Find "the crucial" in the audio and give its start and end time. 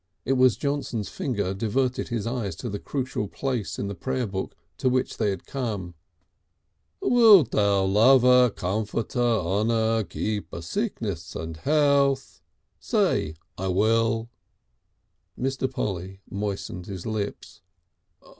2.69-3.27